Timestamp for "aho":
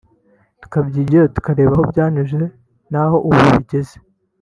1.75-1.83